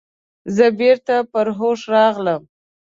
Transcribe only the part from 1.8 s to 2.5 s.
راغلم.